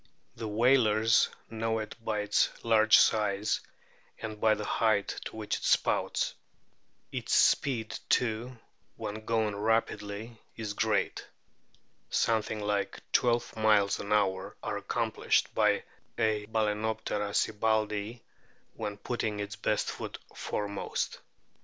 The 0.35 0.47
whalers 0.47 1.29
know 1.51 1.77
it 1.77 1.93
by 2.03 2.21
its 2.21 2.49
large 2.65 2.97
size 2.97 3.59
and 4.17 4.41
by 4.41 4.55
the 4.55 4.65
height 4.65 5.09
to 5.25 5.35
which 5.35 5.57
it 5.57 5.63
spouts. 5.63 6.33
Its 7.11 7.35
speed 7.35 7.99
too, 8.09 8.57
when 8.95 9.25
going 9.27 9.55
rapidly, 9.55 10.39
is 10.57 10.73
great. 10.73 11.27
Something 12.09 12.61
like 12.61 12.99
twelve 13.11 13.55
miles 13.55 13.99
an 13.99 14.11
hour 14.11 14.57
are 14.63 14.75
accomplished 14.77 15.53
by 15.53 15.83
a 16.17 16.47
Balcenoptera 16.47 17.29
sibbaldii 17.35 18.21
when 18.73 18.97
putting 18.97 19.39
its 19.39 19.55
best 19.55 19.91
foot 19.91 20.17
foremost. 20.33 21.19